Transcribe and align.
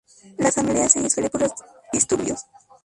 La 0.39 0.47
asamblea 0.47 0.89
se 0.89 0.99
disuelve 0.99 1.29
por 1.29 1.41
los 1.41 1.51
disturbios. 1.93 2.45